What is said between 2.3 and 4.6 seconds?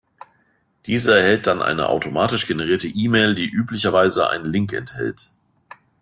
generierte E-Mail, die üblicherweise einen